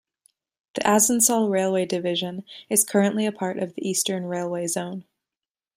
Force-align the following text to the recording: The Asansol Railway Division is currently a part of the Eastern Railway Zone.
The 0.73 0.81
Asansol 0.81 1.47
Railway 1.51 1.85
Division 1.85 2.43
is 2.69 2.83
currently 2.83 3.27
a 3.27 3.31
part 3.31 3.59
of 3.59 3.75
the 3.75 3.87
Eastern 3.87 4.23
Railway 4.25 4.65
Zone. 4.65 5.05